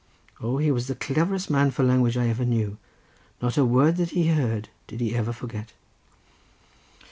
O, 0.39 0.57
he 0.57 0.71
was 0.71 0.87
the 0.87 0.95
cleverest 0.95 1.47
man 1.51 1.69
for 1.69 1.83
language 1.83 2.15
that 2.15 2.21
I 2.21 2.29
ever 2.29 2.43
knew; 2.43 2.79
not 3.39 3.55
a 3.55 3.63
word 3.63 3.97
that 3.97 4.09
he 4.09 4.29
heard 4.29 4.69
did 4.87 4.99
he 4.99 5.15
ever 5.15 5.31
forget." 5.31 5.73